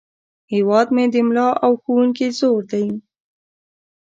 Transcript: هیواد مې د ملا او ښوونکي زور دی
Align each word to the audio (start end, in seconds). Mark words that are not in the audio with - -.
هیواد 0.53 0.87
مې 0.95 1.05
د 1.13 1.15
ملا 1.27 1.49
او 1.65 1.71
ښوونکي 1.81 2.27
زور 2.39 2.61
دی 2.71 2.87